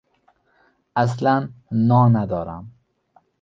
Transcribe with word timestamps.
اصلا 1.03 1.49
نا 1.71 2.01
ندارم. 2.09 2.65